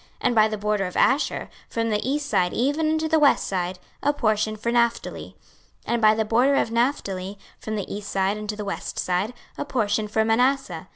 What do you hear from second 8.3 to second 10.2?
unto the west side, a portion